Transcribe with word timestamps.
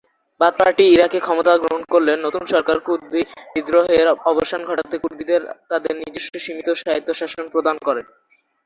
Bath 0.41 0.53
party 0.59 0.83
ইরাকে 0.87 1.19
ক্ষমতা 1.21 1.53
গ্রহণ 1.57 1.83
করলে 1.93 2.13
নতুন 2.25 2.43
সরকার 2.53 2.77
কুর্দি 2.79 3.21
বিদ্রোহের 3.53 4.07
অবসান 4.31 4.61
ঘটাতে 4.65 4.95
কুর্দিদের 5.03 5.41
তাদের 5.71 5.93
নিজস্ব 6.01 6.33
সীমিত 6.43 6.67
স্বায়ত্তশাসন 6.81 7.45
প্রদান 7.53 7.75
করে। 7.87 8.01